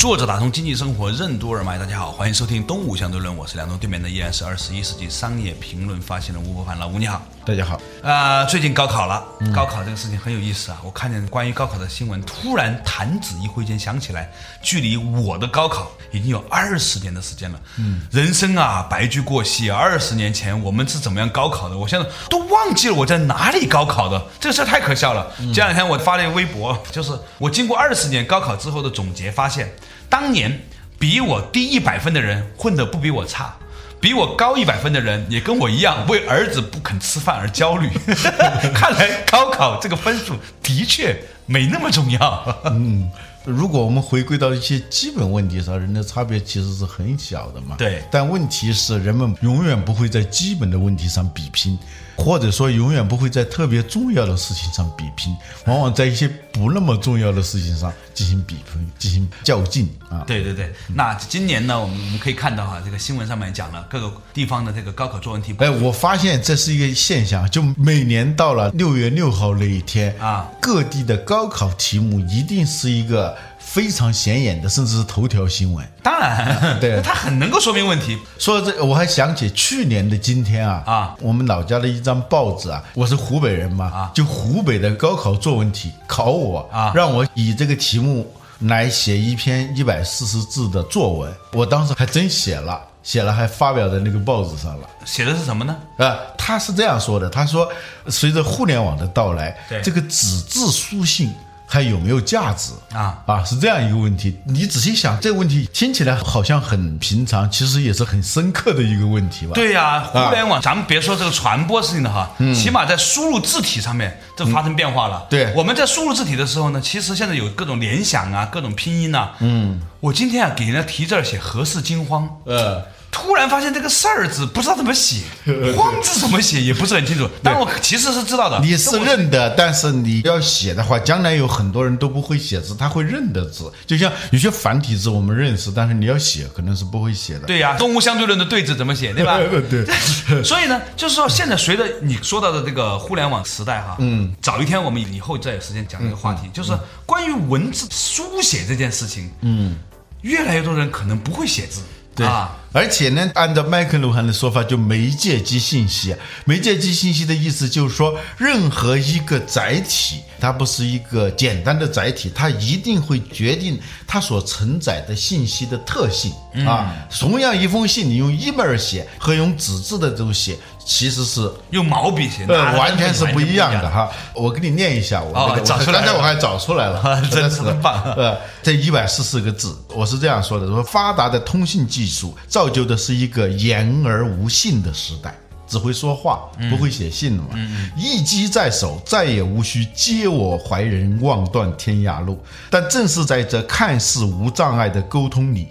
[0.00, 7.78] 作者打通经济生活任督二脉，大家好，欢迎收听东吴相对论，我是梁东，对面的依然是二十一世纪商业评论发现人吴伯凡，老吴你好，大家好。
[8.02, 9.22] 啊、最近高考了，
[9.54, 14.32] 高考这个事情很有意思啊，我看见关于高考的新闻，突然弹指一挥间想起来，
[14.62, 17.60] 距离我的高考已经有二十年的时间了。
[17.76, 21.76] 嗯，人生啊，白驹过隙，二十年前我们是怎么样高考的？
[21.76, 25.30] 我现在都忘记了我在哪里高考的，这个事儿太可笑了。
[25.52, 29.70] 这两天我发了一个微博，就是我经过二十年高考之后的总结，发现
[30.10, 30.60] 当年
[30.98, 33.56] 比我低一百分的人混得不比我差。
[34.00, 37.88] 比我高一百分的人也跟我一样为儿子不肯吃饭而焦虑。
[38.74, 43.10] 看来高考这个分数的确没那么重要 嗯。
[43.44, 47.74] 如果我们回归到一些基本问题上，人的差别其实是很小的嘛。
[47.78, 51.78] 对但问题是，人们永远不会在基本的问题上比拼，
[52.20, 60.22] 或者说永远不会在特别重要的事情上比拼，往往在一些不那么重要的事情上进行比分、进行较劲啊。
[60.26, 65.54] 对对对，那今年呢，我们我们可以看到哈，这个新闻上面讲了各个地方的这个高考作文题。
[65.58, 75.86] 哎，我发现这是一个现象，就每年到了六月六号那一天啊，各地的高考题目一定是一个非常显眼的，甚至是头条新闻。
[76.02, 78.18] 当然，对它很能够说明问题。
[78.38, 88.26] 说到这个，我还想起去年的今天啊啊，我们老家的一张报纸啊，我是湖北人嘛啊就湖北的高考作文题考我啊让我以这个题目
[88.60, 94.88] 来写一篇一百四十字的作文，我当时还真写了，写了还发表在那个报纸上了。
[95.06, 95.76] 写的是什么呢？
[95.98, 97.70] 啊，他是这样说的：他说，
[98.08, 101.32] 随着互联网的到来对，这个纸质书信
[101.72, 104.36] 还有没有价值啊啊，是这样一个问题。
[104.44, 109.52] 你仔细想，这个问题听起来好像很平常，其实也是很深刻的一个问题吧？
[109.54, 115.24] 对呀、互联网，咱们别说这个传播事情的哈，起码在输入字体上面，这发生变化了。
[115.30, 119.36] 对我们在输入字体的时候呢，其实现在有各种联想啊，各种拼音啊。
[119.38, 125.22] 嗯，我今天啊给人家提字儿写何事惊慌，呃，突然发现这个“事儿”字不知道怎么写
[125.76, 127.28] ，“慌”字怎么写也不是很清楚。
[127.42, 133.70] 但我其实是知道的，你是认的，但是你要写的话，将来有很多人都不会写字，他会认的字。
[133.86, 137.46] 就像有些繁体字我们认识，但是你要写可能是不会写的。
[137.46, 139.38] 对呀、东吴相对论的对字怎么写，对吧？
[139.68, 139.84] 对
[140.44, 146.72] 所以呢，就是说，现在随着你说到的这个互联网时代哈，嗯，早一天我们以后再有时间讲这个话题，就是
[147.04, 149.76] 关于文字书写这件事情，嗯，
[150.22, 151.80] 越来越多人可能不会写字，
[152.14, 156.14] 对啊，而且呢，按照麦克卢汉的说法，就媒介及信息。
[156.44, 166.32] 媒介及信息的意思就是说，任何一个载体，它不是一个简单的载体，它一定会决定它所承载的信息的特性、
[166.66, 166.92] 啊。
[167.18, 170.58] 同样一封信，你用 email 写和用纸质的这种写，
[170.90, 174.10] 其实是用毛笔写，拿呃，完全是不一样的哈。
[174.34, 185.32] 我给你念一下，我哦那个找出来刚才我还找出来了， 真是的棒 呃，这一百四十个字，我是这样说的：说发达的通信技术造就的是一个言而无信的时代。
[185.68, 187.50] 只会说话，不会写信了嘛？
[187.96, 192.42] 一机在手，再也无需接我怀人，望断天涯路。
[192.68, 195.68] 但正是在这看似无障碍的沟通里，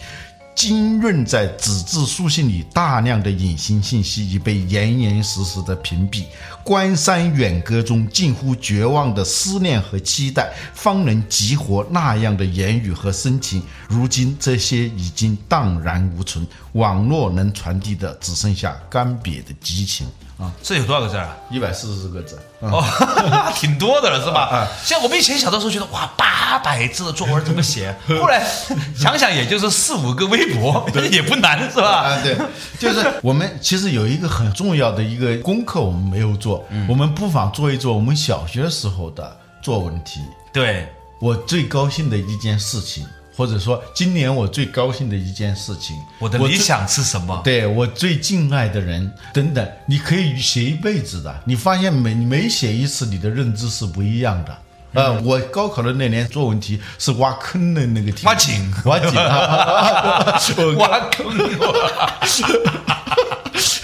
[0.59, 6.25] 浸润在纸质书信里大量的隐形信息已被严严实实的屏蔽。
[6.66, 13.64] 关山远隔中近乎绝望的思念和期待，方能激活那样的言语和深情。
[13.88, 20.06] 如今这些已经荡然无存，网络能传递的只剩下干瘪的激情。
[20.39, 21.35] 啊，这有多少个字啊？
[21.51, 22.35] 一百四十个字。
[22.61, 22.83] 啊哦，
[23.55, 24.67] 挺多的了，是吧啊？
[24.83, 27.94] 像我们以前小的时候觉得哇，八百字的作文怎么写？
[28.19, 28.45] 后来
[28.95, 32.07] 想想，也就是四五个微博，也不难，是吧？
[32.07, 32.38] 啊，对，
[32.80, 40.21] 就是我们其实有一个很重要的一个功课，我们没有做，我们不妨做一做我们小学时候的作文题。
[40.53, 40.88] 对，
[41.21, 43.06] 我最高兴的一件事情，
[43.39, 47.39] 或者说今年我最高兴的一件事情，我的理想是什么？
[47.41, 51.33] 对我最敬爱的人等等，你可以写一辈子的。
[51.45, 54.57] 你发现每每写一次，你的认知是不一样的。
[54.91, 59.15] 呃，我高考的那年作文题是挖坑的那个题，挖井挖井
[60.75, 61.25] 挖坑
[61.59, 61.74] 我。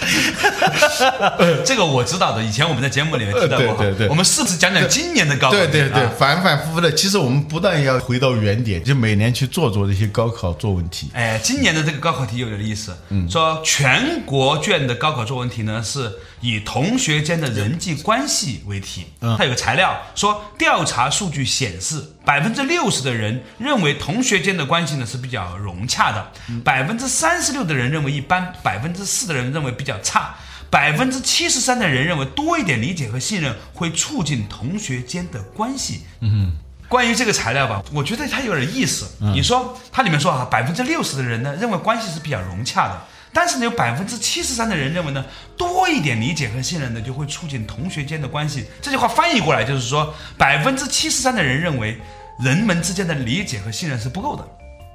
[1.64, 3.82] 这个我知道的，以前我们在节目里面提到过哈。
[3.82, 5.56] 对对对我们是不是讲讲今年的高考？
[5.56, 6.92] 对对对啊，反反复复的。
[6.92, 11.10] 其实我们不但要回到原点，就每年去做做这些高考作文题。
[11.12, 12.96] 哎，今年的这个高考题有点意思，
[13.30, 16.10] 说全国卷的高考作文题呢是
[16.46, 19.06] 以同学间的人际关系为题，
[19.36, 26.32] 它有个材料说调查数据显示，百分之六十的人认为同学间的关系呢是比较融洽的，
[26.62, 30.34] 百分之三十六的人认为一般，百分之四的人认为比较差。
[30.68, 36.02] 百分之七十三的人认为多一点理解和信任会促进同学间的关系。
[36.20, 36.52] 嗯
[36.88, 39.08] 关于这个材料吧，我觉得它有点意思。
[39.18, 43.00] 你说它里面说啊，百分之六十的人呢认为关系是比较融洽的，
[43.36, 45.22] 但是呢有百分之七十三的人认为呢
[45.58, 48.64] 多一点理解和信任呢就会促进同学间的关系。
[48.80, 52.00] 这句话翻译过来就是说，百分之七十三的人认为
[52.40, 54.48] 人们之间的理解和信任是不够的。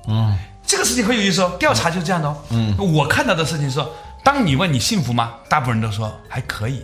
[0.07, 0.35] 嗯，
[0.65, 2.35] 这个事情很有意思哦，调查就是这样的哦。
[2.49, 6.83] 嗯，我看到的事情是说，当你问你幸福吗，大部分人都说还可以。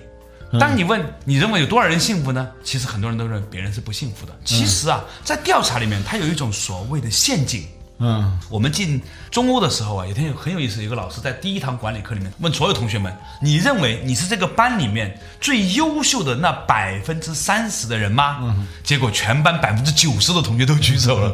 [0.60, 2.48] 当你问你认为有多少人幸福呢？
[2.64, 4.34] 其实很多人都认为别人是不幸福的。
[4.46, 7.68] 其实啊，在调查里面，它有一种所谓的陷阱。
[8.00, 9.02] 嗯，我们进
[9.32, 13.12] 中欧的时候啊，有天有很有意思，有个老师在第一堂管理课里面问所有同学们：
[13.42, 18.38] 你认为你是这个班里面最优秀的那百分之三十的人吗？
[18.42, 21.34] 嗯结果全班百分之九十的同学都举手了。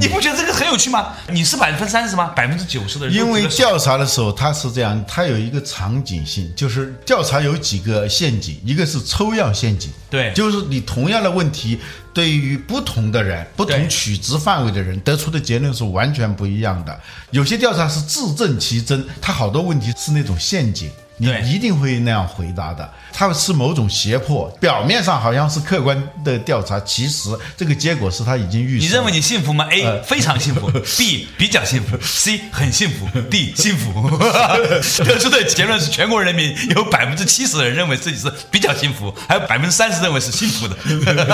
[0.00, 1.12] 你不觉得这个很有趣吗？
[1.28, 2.28] 你是百分之三十吗？
[2.28, 11.78] 百分之九十的人因为调查的时候，它是这样，它有一个场景性，就是调查有几个陷阱，一个是抽样陷阱，对就是你同样的问题，
[12.14, 17.00] 对于不同的人、不同取值范围的人，得出的结论是完全不一样的。
[17.32, 20.88] 有些调查是自证其真，它好多问题是那种陷阱。
[21.16, 28.78] 你一定会那样回答的，它是某种胁迫，表面上好像是客观的调查，其实这个结果是他已经预。
[28.78, 30.68] 你认为你幸福吗？A 呃非常幸福，
[30.98, 34.10] B 比较幸福，C 很幸福，D 幸福。
[35.04, 40.74] 得出的结论是，全国人民有百分之七十的人认为自己是比较幸福，还有百分之三十认为是幸福的。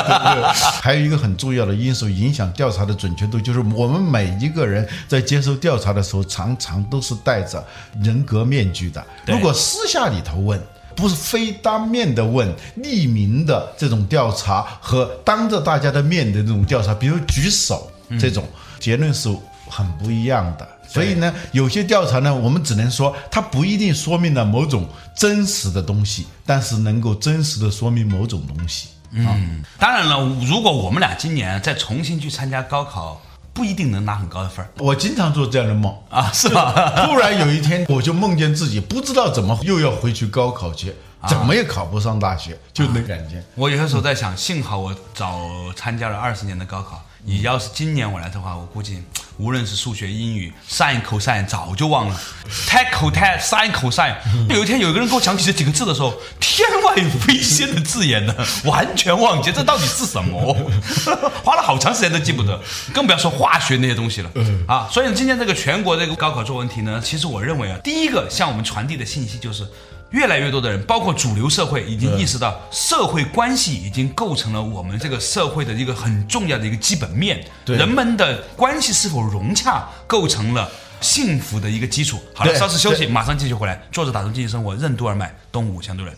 [0.83, 7.65] 还有一个很重要的因素影响调查的准确度，就是我们每一个人在接受调查的时候，常常都是戴着
[8.03, 9.03] 人格面具的。
[9.27, 10.61] 如果私下里头问，
[10.97, 17.89] 不是非当面的问，匿名的这种调查和当着大家的面的这种调查，比如举手
[18.19, 18.45] 这种，
[18.81, 19.29] 结论是
[19.69, 20.69] 很不一样的。
[20.89, 28.89] 所以呢，有些调查呢，我们只能说它不一定说明了某种真实的东西，但是能够真实的说明某种东西。
[29.13, 30.19] 嗯，当然了，
[30.49, 33.23] 如果我们俩今年再重新去参加高考，
[33.61, 37.05] 不一定能拿很高的分儿我经常做这样的梦，啊，是吧？
[37.05, 40.95] 突然有一天，我就梦见自己不知道怎么又要回去高考去，
[41.29, 43.45] 怎么也考不上大学，就那感觉。
[43.55, 45.43] 我有些时候在想，幸好我早
[45.77, 47.05] 参加了二十年的高考。
[47.23, 49.03] 你要是今年我来的话，我估计
[49.41, 52.21] 无论是数学、英语、sin、cosine 早就忘了
[52.69, 54.15] ，tan、cot、sin、cosine。
[54.51, 58.35] 有一天有一个人给我讲起这几个字的时候，天外飞仙的字眼呢，
[58.65, 60.55] 完全忘记这到底是什么，
[61.43, 62.61] 花了好长时间都记不得，
[62.93, 64.31] 更不要说化学那些东西了
[64.69, 64.87] 啊。
[64.93, 69.67] 所以今天这个全国这个高考作文题呢，其实我认为啊，第一个向我们传递的信息就是。
[70.11, 77.45] 越来越多的人，包括主流社会，已经意识到社会关系已经构成了我们这个社会的一个很重要的一个基本面。
[77.65, 80.69] 对人们的关系是否融洽，构成了
[81.01, 82.19] 幸福的一个基础。
[82.35, 83.81] 好了，稍事休息，马上继续回来。
[83.93, 86.17] 坐着打通经济生活，任督二脉，东吴相对论。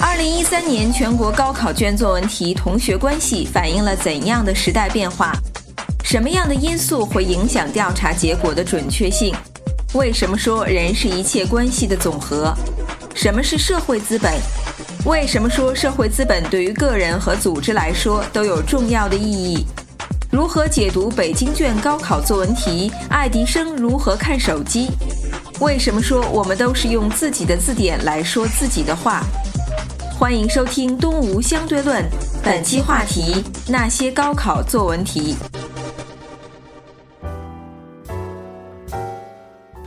[0.00, 5.32] 二零一三年全国高考卷作文题同学关系反映了怎样的时代变化？
[6.02, 9.34] 什么样的因素会影响调查结果的准确性？
[9.94, 12.52] 为什么说人是一切关系的总和？
[13.14, 14.32] 什么是社会资本？
[15.04, 19.64] 为什么说社会资本对于个人和组织来说都有重要的意义？
[20.32, 22.90] 如何解读北京卷高考作文题？
[23.08, 24.90] 爱迪生如何看手机？
[25.60, 29.22] 为什么说我们都是用自己的字典来说自己的话？
[30.18, 32.02] 欢迎收听《东吴相对论》，
[32.42, 35.36] 本期话题：那些高考作文题。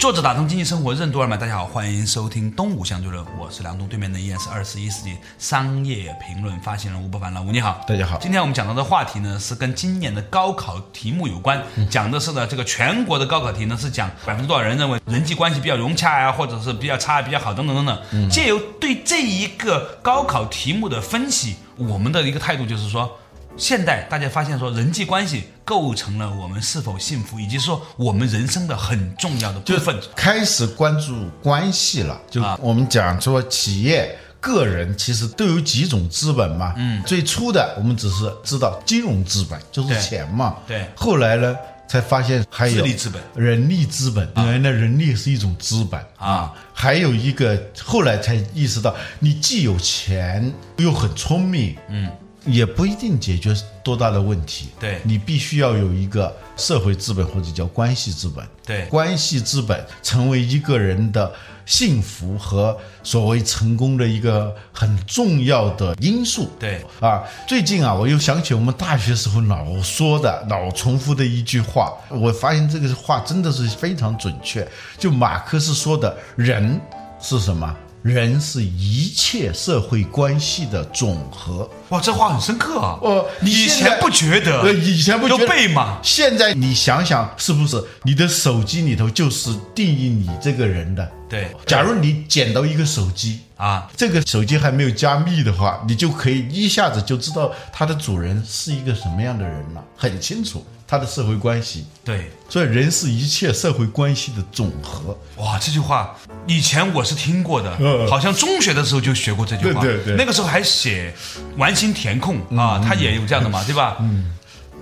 [0.08, 18.30] 作者打通经济生活任督二脉，大家好，欢迎收听东吴相对论，我是梁东，对面的依然是二十一世纪商业评论发行人吴伯凡，老吴你好，大家好今天我们讲到的话题呢是跟今年的高考题目有关，讲的是呢这个全国的高考题呢是讲百分之多少人认为人际关系比较融洽呀、或者是比较差、比较好等等等等。
[18.30, 23.12] 借由对这一个高考题目的分析，我们的一个态度就是说。
[23.58, 30.00] 现代大家发现说，人际关系构成了我们是否幸福，以及说我们人生的很重要的部就分。
[30.16, 32.22] 开始关注关系了。
[32.30, 36.74] 就啊我们讲说，企业、个人其实都有几种资本嘛。
[36.78, 40.58] 嗯，最初的我们只是知道金融资本就是钱嘛。
[40.68, 41.56] 对后来呢，
[41.90, 46.54] 才发现还有人力资本人力资本，原来人力是一种资本啊。
[46.74, 52.08] 还有一个后来才意识到，你既有钱又很聪明，嗯，
[52.48, 54.70] 也不一定解决多大的问题。
[54.80, 58.46] 对你必须要有一个社会资本或者叫关系资本。
[58.66, 61.32] 对关系资本成为一个人的
[61.66, 66.50] 幸福和所谓成功的一个很重要的因素。
[66.60, 74.68] 对啊，最近啊，我又想起我们大学时候老说的、老重复的一句话，我发现这个话真的是非常准确。
[74.98, 76.80] 就马克思说的，人
[77.22, 77.76] 是什么？
[78.08, 81.70] 人是一切社会关系的总和。
[81.90, 82.98] 哇，这话很深刻啊！
[83.02, 86.00] 哦，你以前不觉得，呃，以前不觉得就背嘛。
[86.02, 91.12] 现在你想想，是不是你的手机里头就是定义你这个人的？
[91.30, 101.86] 对假如你捡到一个手机啊，这个手机还没有加密的话，你就可以一下子就知道它的主人是一个什么样的人了，很清楚他的社会关系。
[102.06, 105.18] 对，所以人是一切社会关系的总和。
[105.36, 106.16] 哇，这句话
[106.46, 109.82] 以前我是听过的，嗯好像中学的时候就学过这句话。
[109.82, 111.14] 对对对那个时候还写
[111.58, 113.98] 完形填空啊，他也有这样的嘛， 对吧？
[114.00, 114.34] 嗯，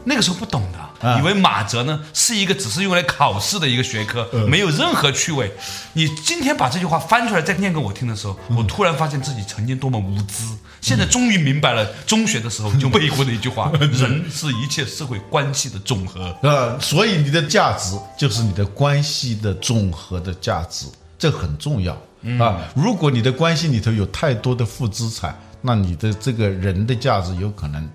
[0.05, 5.51] 那个时候不懂的，啊以为马哲呢是一个只是用来考试的一个学科，嗯没有任何趣味。
[5.93, 10.45] 你今天把这句话翻出来再念给我听的时候，嗯我突然发现自己曾经多么无知。
[10.81, 16.35] 现在终于明白了，中学的时候就背过的一句话： 人是一切社会关系的总和。
[16.43, 20.85] 呃，所以你的价值就是你的关系的总和的价值，
[21.17, 21.93] 这很重要
[22.39, 22.61] 啊。
[22.75, 27.89] 如果你的关系里头有太多的负资产，那你的这个人的价值有可能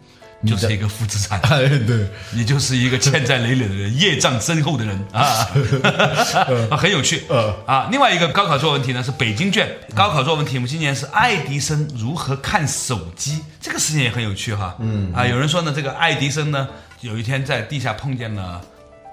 [0.46, 4.98] 就是一个负资产， 哎对，你就是一个欠债累累的人，业障深厚的人。
[5.12, 5.20] 啊，
[6.70, 7.24] 啊 很有趣。
[7.28, 7.88] 呃啊。
[7.90, 14.74] 另外一个高考作文题呢是北京卷，高考作文题目今年是爱迪生如何看手机，这个事情也很有趣哈。
[14.80, 15.12] 嗯。
[15.14, 16.66] 啊，有人说呢，这个爱迪生呢
[17.00, 18.60] 有一天在地下碰见了。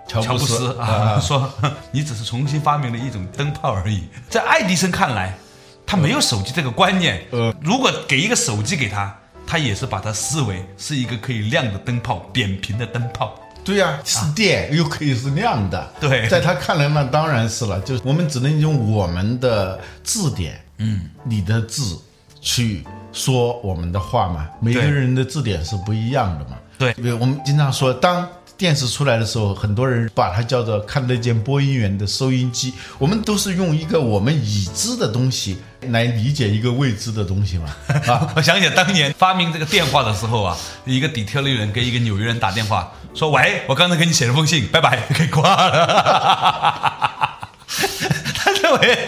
[0.07, 0.47] 乔布斯。
[0.47, 0.79] 乔布斯。
[0.79, 1.53] 啊，说
[1.91, 4.03] 你只是重新发明了一种灯泡而已。
[4.29, 5.37] 在爱迪生看来，
[5.85, 7.21] 他没有手机这个观念。
[7.31, 9.13] 呃如果给一个手机给他，
[9.47, 13.33] 他也是把它视为是一个可以亮的灯泡，扁平的灯泡。
[13.63, 15.93] 对呀、是电又可以是亮的。
[15.99, 21.97] 对在他看来那当然是了，就是我们只能用我们的字典，嗯，你的字
[22.39, 24.47] 去说我们的话嘛。
[24.61, 26.57] 每个人的字典是不一样的嘛。
[26.77, 32.73] 对我们经常说，当电视出来的时候，很多人把它叫做看得见播音员的收音机。
[32.97, 35.57] 我们都是用一个我们已知的东西
[35.89, 37.65] 来理解一个未知的东西嘛。
[38.11, 47.37] 啊，我想起当年发明这个电话的时候啊，一个底特律人给一个纽约人打电话，说：“喂，我刚才给你写了封信，拜拜，给挂了。”
[48.33, 49.07] 他认为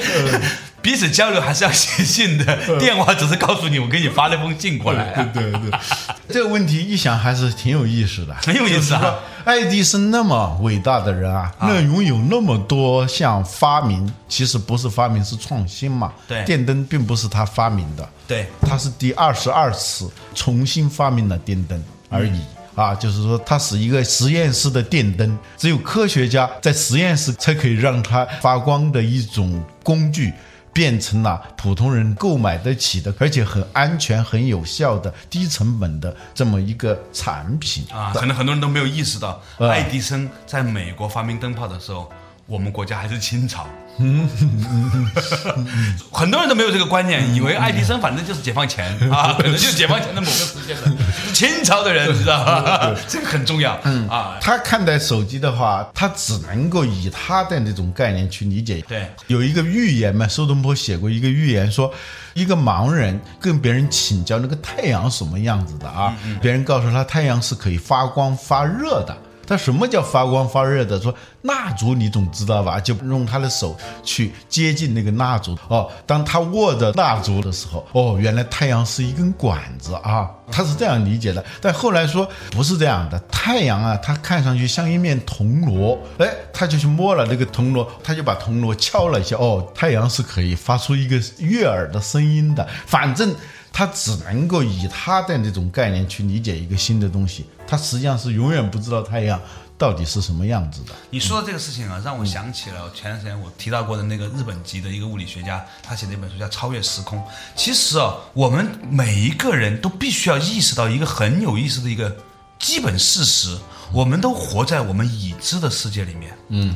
[0.81, 5.29] 彼此交流还是要写信的， 电话只是告诉你我给你发了封信过来啊。
[5.33, 5.71] 对对，
[6.29, 9.15] 这个问题一想还是挺有意思的， 很有意思啊。
[9.45, 16.12] 爱迪生那么伟大的人啊，那拥有那么多项发明，其实不是发明，是创新嘛。
[16.27, 16.43] 对。
[16.45, 22.39] 电灯并不是他发明的，对，他是第二十二次重新发明了电灯而已。
[22.75, 30.31] 啊，就是说，它是一个实验室的电灯，只有科学家在实验室才可以让它发光的一种工具，
[30.71, 42.09] 变成了普通人购买得起的，而且很安全、很有效的、低成本的这么一个产品啊，可能很多人都没有意识到，啊爱迪生在美国发明灯泡的时候，
[42.45, 43.67] 我们国家还是清朝。
[46.12, 50.91] 很多人都没有这个观念，以为爱迪生反正就是解放前 啊，可能就是解放前的某个时间的
[51.34, 52.96] 清朝的人，你知道吧？
[53.08, 54.38] 这个很重要嗯啊。
[54.41, 58.84] 他看待手机的话，他只能够以他的那种概念去理解。
[58.88, 61.91] 对，有一个预言嘛，苏东坡写过一个预言，说
[62.34, 69.15] 一个盲人跟别人请教那个太阳什么样子的啊，别人告诉他太阳是可以发光发热的。
[69.50, 71.01] 他什么叫发光发热的？
[71.01, 72.79] 说蜡烛你总知道吧？
[72.79, 75.89] 就用他的手去接近那个蜡烛哦。
[76.06, 81.44] 当他握着蜡烛的时候，哦，原来太阳是一根管子啊，他是这样理解的。
[81.60, 92.68] 但后来说不是这样的，太阳啊，它看上去像一面铜锣，哎，他就去摸了那个铜锣，他就把铜锣敲了一下，哦，太阳是可以发出一个悦耳的声音的。
[92.86, 93.34] 反正
[93.71, 99.39] 他只能够以他的那种概念去理解一个新的东西，他实际上是永远不知道太阳
[99.77, 100.93] 到底是什么样子的。
[101.09, 107.17] 你说的这个事情啊，让我想起了前段时间我提到过的那个日本籍的一个物理学家，他写的一本书叫《超越时空》。
[107.55, 112.15] 其实啊，我们每一个人都必须要意识到一个很有意思的一个
[112.57, 113.57] 基本事实：
[113.93, 116.38] 我们都活在我们已知的世界里面。
[116.49, 116.75] 嗯。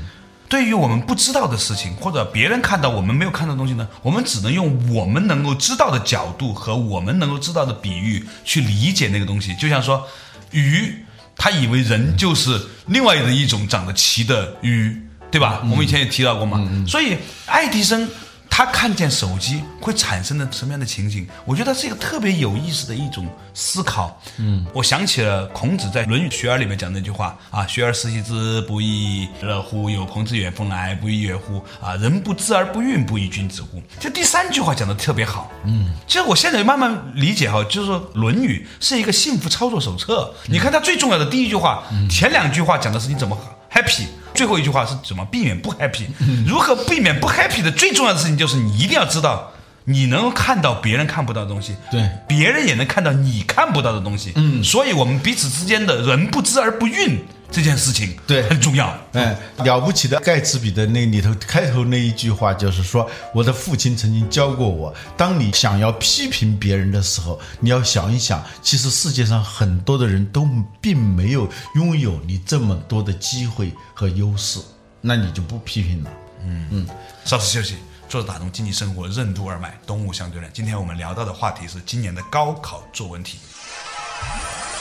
[0.53, 9.55] 对于我们不知道的事情，或者别人看到我们没有看到的东西呢，我们只能用我们能够知道的角度和我们能够知道的比喻去理解那个东西。
[9.55, 10.07] 就像说，
[10.51, 10.93] 鱼
[11.36, 14.95] 他以为人就是另外的一种长得鳍的鱼，
[15.31, 15.62] 对吧？
[15.63, 16.63] 我们以前也提到过嘛。
[16.88, 17.17] 所以
[17.48, 18.07] 爱迪生
[18.55, 21.25] 他看见手机会产生的什么样的情景？
[21.43, 24.22] 我觉得是一个特别有意思的一种思考。
[24.38, 29.89] 嗯，我想起了孔子在《论语·学而》里面讲那句话啊：“学而时习之，不亦乐乎？
[29.89, 31.63] 有朋自远方来，不亦乐乎？
[31.81, 35.50] 啊，人不知而不愠，不亦君子乎？”这第三句话讲的特别好。
[35.65, 40.31] 嗯，其实我现在慢慢理解哈，就是说《论语》是一个幸福操作手册。
[40.45, 43.36] 你看它最重要的第一句话，前两句话讲的是你怎么
[43.74, 44.06] happy。
[44.34, 46.06] 最后一句话是怎么避免不 happy？
[46.48, 49.51] 如何避免不 happy 的最重要的事情就是你一定要知道，
[49.86, 54.32] 你能够看到别人看不到的东西，对，别人也能看到你看不到的东西。
[54.36, 57.20] 嗯，所以我们彼此之间的人不知而不愠
[57.53, 58.98] 这件事情，对很重要。
[59.12, 70.50] 嗯，了不起的盖茨比的那里头开头那一句话就是说，我的父亲曾经教过我，当你想要批评别人的时候，你要想一想，其实世界上很多的人都
[70.81, 74.60] 并没有拥有你这么多的机会和优势，
[75.00, 76.10] 那你就不批评了。
[76.43, 76.88] 嗯嗯
[77.24, 77.75] 稍事休息，
[78.10, 80.51] 坐着打通经济生活任督二脉，东吴相对论。
[80.51, 83.38] 今天我们聊到的话题是今年的高考作文题。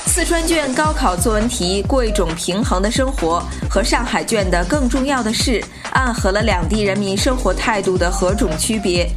[0.06, 9.08] 四川卷高考作文题“过一种平衡的生活”和上海卷的“更重要的是”暗合了两地人民生活态度的何种区别？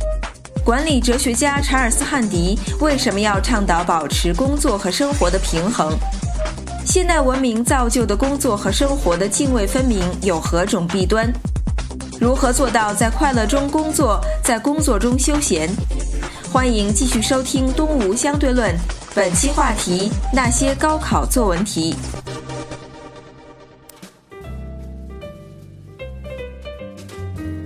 [0.64, 5.92] 管理哲学家查尔斯·汉迪为什么要倡导保持工作和生活的平衡？
[6.86, 11.32] 现代文明造就的工作和生活的泾渭分明有何种弊端？
[12.20, 15.70] 如何做到在快乐中工作，在工作中休闲？
[16.54, 18.72] 欢迎继续收听《东吴相对论》，
[19.16, 21.96] 本期话题：那些高考作文题。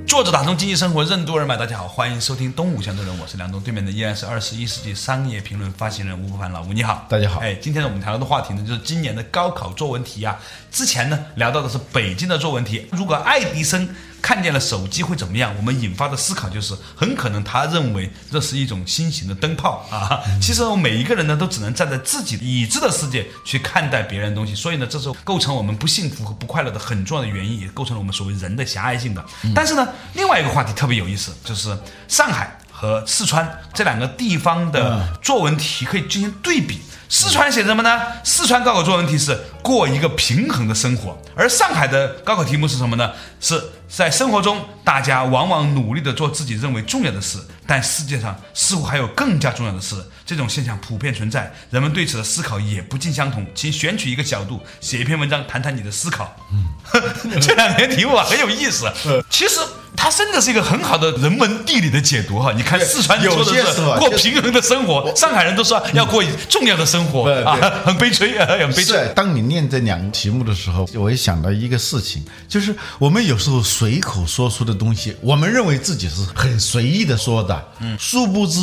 [0.06, 10.40] 作者打通经济生活任督二脉，大家好，欢迎收听东吴相对论，我是梁东，对面的依然是二十一世纪商业评论发行人吴不凡老吴，你好，大家好哎，今天呢我们谈到的话题呢，就是今年的高考作文题啊。
[10.70, 13.90] 之前呢聊到的是北京的作文题，如果爱迪生
[14.22, 15.54] 看见了手机会怎么样？
[15.58, 20.22] 我们引发的思考就是，很可能他认为这是一种新型的灯泡 啊。
[20.42, 29.24] 其实我们每一个人呢，都只能站在自己已知的世界去看待别人的东西，所以呢，这是构成我们不幸福和不快乐的很重要的原因，也构成了我们所谓人的狭隘性的。
[29.56, 31.78] 但是呢，另外一个话题特别有意思，就是
[32.08, 36.82] 上海和四川这两个地方的作文题可以进行对比。
[37.12, 38.00] 四川写什么呢？
[38.24, 43.12] 四川高考作文题是过一个平衡的生活，而上海的高考题目是什么呢？
[43.40, 49.96] 是在生活中，大家往往努力的做自己认为重要的事，但世界上似乎还有更加重要的事。
[50.26, 53.46] 这种现象普遍存在，人们对此的思考也不尽相同。
[53.56, 56.36] 请选取一个角度，写一篇文章，谈谈你的思考。
[56.52, 58.86] 嗯，这两篇题目啊很有意思。
[59.30, 59.60] 其实
[59.98, 62.54] 它真的是一个很好的人文地理的解读哈。
[62.56, 68.98] 你看四川说的是过平衡的生活，上海人都说要过重要的生活啊，很悲催啊，很悲催。
[68.98, 78.60] 是，当你念这两个题目的时候，我也想到一个事情，就是我们有时候随口说出的东西，我们认为自己是很随意的说的，嗯，殊不知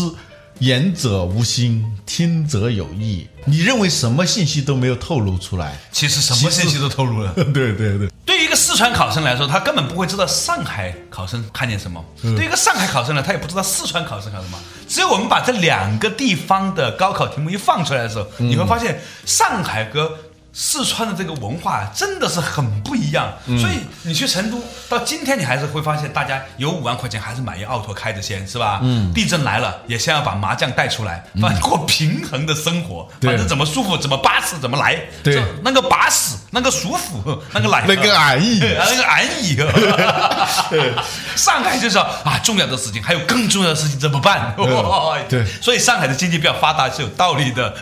[0.61, 3.29] 言者无心，听者有意。
[3.45, 5.79] 你认为什么信息都没有透露出来？
[5.93, 7.31] 其实什么信息都透露了。
[7.53, 14.59] 对对对，对于一个四川考生来说，他根本不会知道上海考生看见什么；对于一个上海考生呢，他也不知道四川考生看什么。
[14.89, 20.11] 只有我们把这两个地方的高考题目一放出来的时候，你会发现上海和
[20.59, 23.31] 四川的这个文化真的是很不一样。
[23.47, 28.81] 所以你去成都，到今天你还是会发现，大家有五万块钱还是买一奥拓开着先，是吧？
[28.83, 29.13] 嗯。
[29.13, 34.99] 地震来了，也先要把麻将带出来，反正过平衡的生活，对反正怎么舒服怎么巴适怎么来。
[35.23, 39.57] 对那个巴适，那个舒服， 那个来，那个安逸啊，那个安逸。
[41.37, 44.55] 上海就是啊，重要的事情还有更重要的事情怎么办？
[45.29, 47.75] 对所以上海的经济比较发达是有道理的。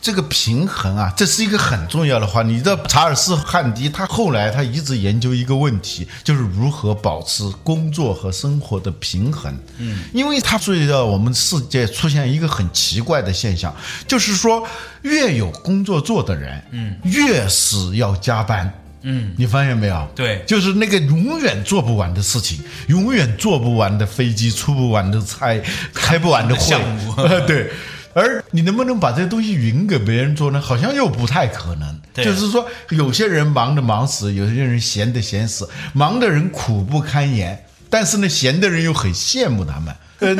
[0.00, 2.42] 这个平衡啊，这是一个很重要的话。
[2.42, 9.54] 你知道查尔斯·汉迪他后来他一直研究一个问题，就是如何保持工作和生活的平衡。
[9.78, 13.74] 嗯，因为他注意到我们世界出现一个很奇怪的现象，
[14.06, 14.66] 就是说
[15.02, 18.72] 越有工作做的人，嗯，越是要加班。
[19.02, 20.08] 嗯，你发现没有？
[20.14, 25.60] 对就是那个永远做不完的事情，永远做不完的飞机，出不完的差，
[25.94, 27.14] 开不完的会 项目
[27.46, 27.70] 对。
[28.14, 30.60] 而你能不能把这些东西匀给别人做呢？
[30.60, 32.00] 好像又不太可能。
[32.14, 35.68] 就是说，有些人忙的忙死，有些人闲的闲死。
[35.92, 39.94] 忙的人苦不堪言，但是呢，闲的人又很羡慕他们。
[40.20, 40.34] 呃，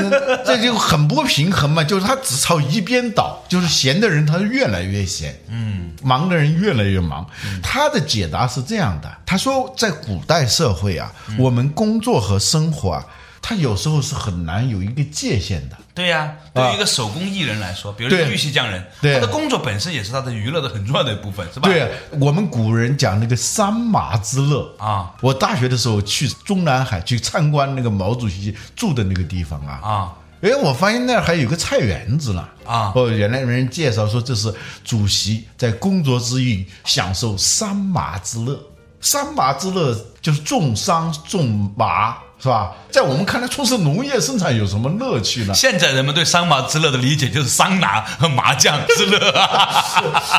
[0.45, 7.25] 这就很不平衡嘛，就是他只朝一边倒，就是闲的人他越来越闲，嗯，忙的人越来越忙。
[7.63, 13.07] 他的解答是这样的，他说，在古代社会啊，我们工作和生活啊
[13.41, 15.77] 它有时候是很难有一个界限的。
[15.95, 21.69] 对呀、对于一个手工艺人来说，比如说玉器匠人，他的工作本身也是他的娱乐的很重要的一部分，是吧？
[21.69, 25.13] 对，我们古人讲那个三马之乐啊。
[25.21, 38.57] 我大学的时候去中南海去参观那个毛主席住的那个地方啊啊，哎，我发现那儿还有个菜园子呢啊哦，原来人介绍说这是主席在工作之余享受三马之乐。
[39.01, 42.73] 三马之乐就是种桑种麻，是吧？
[42.91, 45.53] 在我们看来，从事农业生产有什么乐趣呢？
[45.55, 49.19] 现在人们对桑麻之乐的理解就是桑拿和麻将之乐，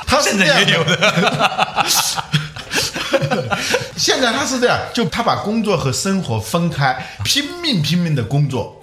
[0.07, 0.95] 他是现在也有的。
[0.95, 1.85] 的。
[3.97, 8.81] 现在他是这样，就他把工作和生活分开，拼命拼命的工作。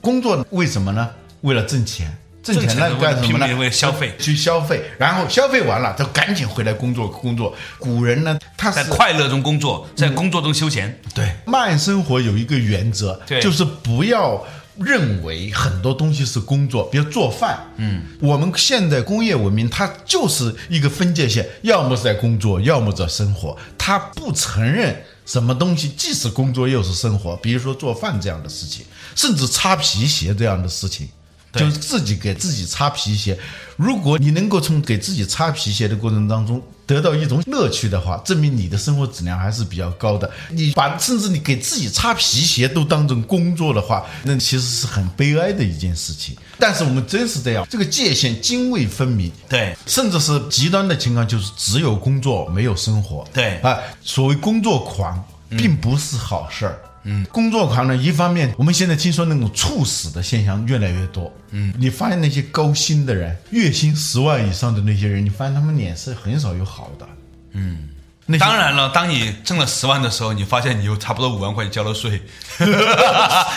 [0.00, 1.08] 工作为什么呢？
[1.42, 2.16] 为了挣钱。
[2.54, 3.46] 挣钱呢挣钱的干什么呢？
[3.46, 7.54] 拼命为了消费去消费，然后消费完了，就赶紧回来工作工作。
[7.78, 11.00] 古人呢，他是在快乐中工作，在工作中休闲。
[11.14, 14.44] 对慢生活有一个原则，对就是不要
[14.76, 24.96] 认为很多东西是工作，比如做饭，嗯，我们现在工业文明它就是一个分界线，要么是在工作，要么在生活，它不承认。
[25.26, 27.36] 什么东西既是工作又是生活？
[27.36, 31.12] 比如说做饭这样的事情，甚至擦皮鞋这样的事情，对
[31.52, 33.38] 就是自己给自己擦皮鞋。
[33.76, 40.28] 如果你能够从给自己擦皮鞋的过程当中得到一种乐趣的话，证明你的生活质量还是比较高的。
[40.50, 46.36] 你把甚至你给自己擦皮鞋都当成工作的话，那其实是很悲哀的一件事情。
[46.58, 49.30] 但是我们真是这样，这个界限泾渭分明。
[49.48, 53.24] 对甚至是极端的情况，就是只有工作没有生活。
[53.32, 56.80] 对啊，所谓工作狂，并不是好事儿。
[56.82, 56.87] 嗯，
[57.32, 61.32] 工作狂呢，一方面我们现在听说那种猝死的现象越来越多。
[61.50, 67.08] 嗯，你发现那些高薪的人，月薪十万以上的那些人，你发现他们脸色很少有好的。
[67.52, 67.88] 嗯，
[68.30, 72.20] 那当然了，当你挣了十万的时候，你发现你有差不多五万块钱交了税，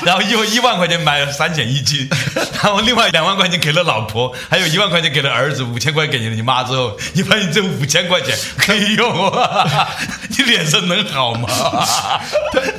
[0.06, 2.08] 然后又一万块钱买了三险一金，
[2.64, 9.90] 然后另外两万块钱给了老婆，还有一万块钱给了儿子，五千块给了你妈之后，你发现这五千块钱 可以用啊，
[10.30, 11.50] 你脸色能好吗？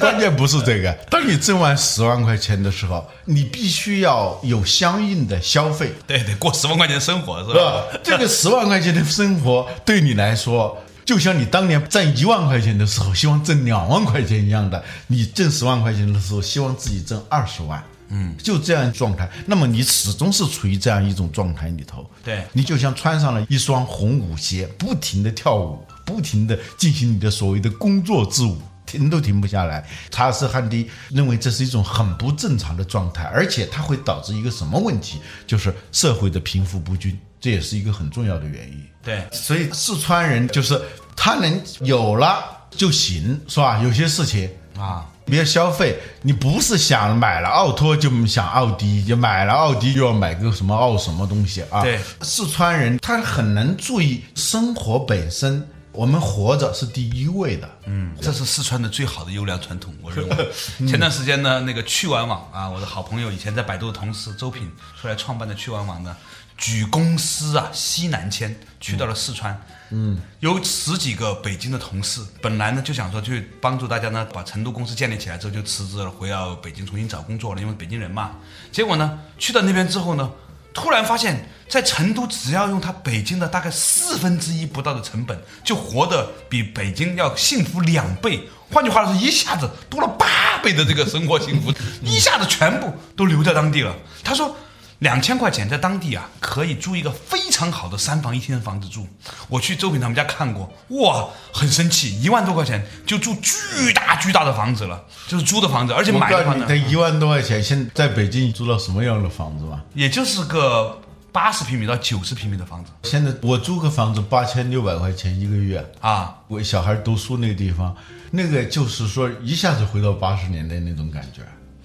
[0.01, 5.93] 关键不是这个，当你挣完十万块钱的时候，你必须要有相应的消费。
[6.07, 7.53] 对，得过十万块钱生活是？
[7.53, 7.85] 吧？
[8.03, 14.83] 这个十万块钱的生活对你来说，就像你当年挣一万块钱的时候，希望挣两万块钱一样的。
[15.07, 17.83] 你挣十万块钱的时候，希望自己挣二十万。
[18.15, 22.09] 嗯，就这样状态，那么你始终是处于这样一种状态里头。
[22.23, 28.61] 对你就像穿上了一双红舞鞋，不停的跳舞，不停的进行你的所谓的工作之舞。
[28.85, 29.89] 停都停不下来。
[30.11, 35.19] 查尔斯·汉迪认为这是一种很不正常的状态，而且它会导致一个什么问题？
[35.47, 38.83] 就是社会的贫富不均，这也是一个很重要的原因。
[39.03, 40.81] 对，所以四川人就是
[41.17, 43.83] 他能有了就行，是吧？
[43.83, 51.83] 有些事情啊，别消费，你不是想买了奥拓就想奥迪，就买了奥迪又要买个什么奥什么东西啊？
[51.83, 57.69] 对四川人他很能注意生活本身，我们活着是第一位的。
[57.87, 60.53] 嗯，这是四川的最好的优良传统，我认为。
[60.87, 66.17] 前段时间呢，那个趣玩网啊，我的好朋友以前在百度的同事周品出来创办的趣玩网呢，
[66.63, 69.61] 举公司啊西南迁，去到了四川。
[69.91, 78.31] 嗯，有十几个北京的同事，本来呢就想说去帮助大家呢把成都公司建立起来之后就辞职了，回到北京重新找工作了，因为北京人嘛。
[78.71, 80.31] 结果呢，去到那边之后呢，
[80.73, 88.49] 突然发现，在成都只要用他北京的大概四分之一不到的成本，就活得比北京要幸福两倍。
[88.71, 93.93] 换句话说，一下子多了八倍的这个生活幸福，一下子全部都留在当地了。
[94.23, 94.57] 他说。
[95.03, 99.05] 两千块钱在当地啊，可以租一个非常好的三房一厅的房子住。
[99.49, 109.83] 我去周平他们家看过，哇，很生气，一万多块钱就住巨大巨大的房子了，就是租的房子，而且买的话呢告诉你，他，一万多块钱，现在在北京租到什么样的房子嘛？
[109.93, 110.97] 也就是个
[111.33, 116.37] 八十平米到九十平米的房子现在我租个房子八千六百块钱一个月，啊。
[116.47, 117.93] 我小孩读书那个地方，
[118.31, 121.43] 那个就是说一下子回到八十年代那种感觉，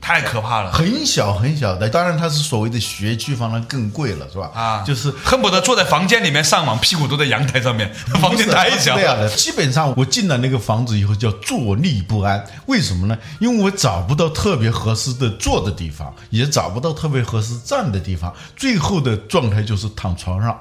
[0.08, 1.90] 太可怕了很小很小的。
[1.90, 4.50] 当然它是所谓的学区房，那更贵了，是吧？
[4.56, 4.82] 啊！
[4.88, 9.06] 就是恨不得坐在房间里面上网，屁股都在阳台上面，房间太小是这。
[9.06, 9.28] 样的。
[9.36, 13.18] 基本上我进了那个房子以后叫坐立不安，为什么呢？
[13.40, 20.58] 因为我找不到特别合适的坐的地方，也找不到特别合适站的地方，最后的状态就是躺床上。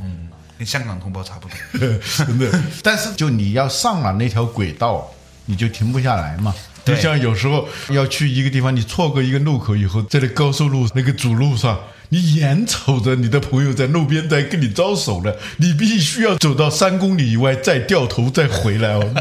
[0.00, 1.88] 嗯跟香港同胞差不多。
[2.24, 2.62] 真的。
[2.82, 5.08] 但是就你要上了那条轨道，
[5.46, 6.54] 你就停不下来嘛。
[6.88, 19.04] 就像有时候要去一个地方，你错过一个路口以后，在那高速路那个主路上，你眼瞅着你的朋友在路边在跟你招手了，你必须要走到三公里以外再掉头再回来哦。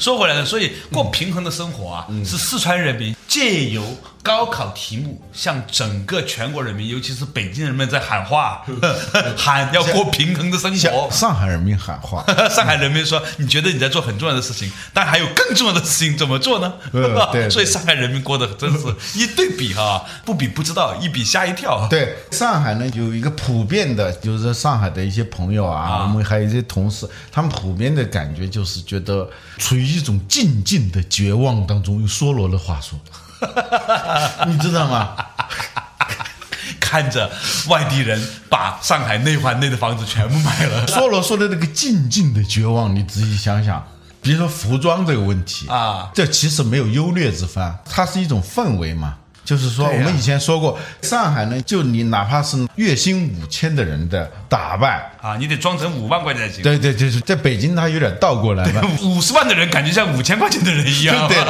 [0.00, 3.84] 说回来了，所以过平衡的生活啊，是四川人民借由
[4.22, 8.64] 高考题目向整个全国人民，尤其是北京人民在喊话，
[9.36, 11.08] 喊要过平衡的生活。
[11.10, 12.24] 上海人民喊话。
[12.48, 18.78] 上海人民说：“你觉得你在做很重要的事情，但还有更重要的事情怎么做呢？”嗯对 对所以上海人民过得真是
[19.14, 21.86] 一对比哈，不比不知道，一比吓一跳。
[21.88, 31.98] 对，上海呢有一个普遍的，就是说上海的一些朋友啊，我们还有一些同事，他们普遍的感觉就是觉得处于一种静静的绝望当中。
[31.98, 32.98] 用梭罗的话说，
[34.46, 35.16] 你知道吗？
[36.80, 37.30] 看着
[37.68, 43.86] 外地人把上海内环内的房子全部卖了梭罗说的那个静静的绝望，你仔细想想。
[44.22, 49.14] 比如说服装这个问题啊这其实没有优劣之分，它是一种氛围嘛。
[49.48, 55.38] 就是说，我们以前说过，上海呢，就你哪怕是月薪五千的人的打扮，啊！
[55.38, 56.62] 你得装成五万块钱才行。
[56.62, 58.82] 对对，就是在北京，他有点倒过来了。
[59.00, 61.44] 五十万的人感觉像五千块钱的人一样，对对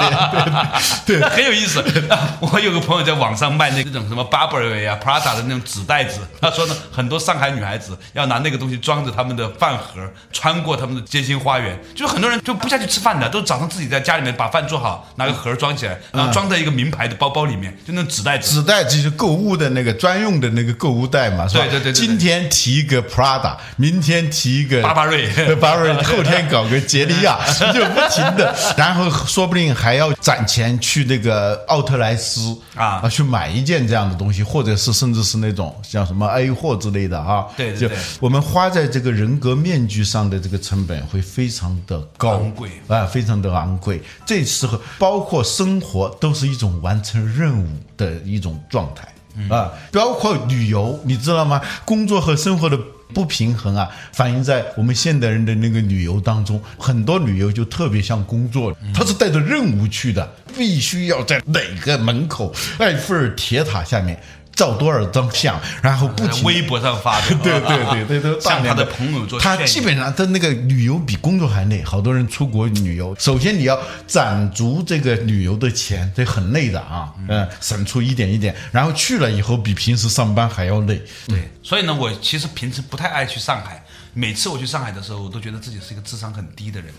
[1.07, 1.81] 对对 很有意思。
[2.09, 18.53] 啊 我有个朋友在网上卖那种什么 Burberry 啊、Prada 的那种纸袋子，他说呢，很多上海女孩子要拿那个东西装着他们的饭盒，穿过他们的街心花园，就是很多人就不下去吃饭的，都早上自己在家里面把饭做好，拿个盒装起来，然后装在一个名牌的包包里面，就那纸袋子。
[18.57, 21.65] 纸袋就是购物的那个专用的那个购物袋嘛，是吧？
[21.65, 27.39] 对对对对对今天提一个 Prada，明天提一个巴巴瑞巴巴瑞，后天搞个杰利亚，
[27.73, 37.49] 就不停的，然后说不定还要攒钱去那个奥特莱斯啊去买一件这样的东西，或者是甚至是那种像什么 A 货之类的哈。
[37.57, 44.03] 就对对对我们花在这个人格面具上的这个成本会非常的高昂贵啊，非常的昂贵。
[44.27, 49.09] 这时候包括生活都是一种完成任务的一种状态
[49.55, 51.61] 啊，包括旅游，你知道吗？
[51.85, 52.79] 工作和生活的。
[53.15, 64.23] 不平衡啊，反映在我们现代人的那个旅游当中，很多旅游就特别像工作，他是带着任务去的，必须要在哪个门口埃菲尔铁塔下面
[64.59, 83.81] 照多少张相，然后不停微博上发的，对对对对对，大量向他的朋友做他基本上他那个旅游比工作还累，好多人出国旅游，首先你要攒足这个旅游的钱，这很累的啊，嗯，省出一点一点，然后去了以后比平时上班还要累，对，所以呢，我其实平时不太爱去上海。
[84.15, 86.93] 每次我去上海的时候，我都觉得自己是一个智商很低的人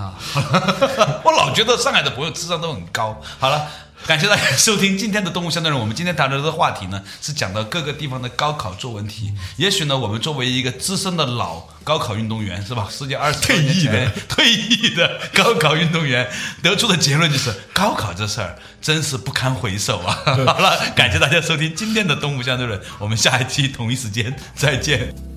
[0.00, 0.14] 啊。
[1.24, 3.20] 我老觉得上海的朋友智商都很高。
[3.38, 3.66] 好了，
[4.06, 5.78] 感谢大家收听今天的《动物相对论》。
[5.80, 9.32] 我们今天谈论的话题呢，是讲到各个地方的高考作文题。
[9.56, 12.88] 也许呢，我们作为一个资深的老高考运动员，是吧？
[12.90, 16.28] 世界二十多年前 退役的高考运动员，
[16.62, 20.18] 得出的结论就是，高考这事儿真是不堪回首啊！
[20.24, 25.29] 好了，感谢大家收听今天的《动物相对论》，我们下一期同一时间再见。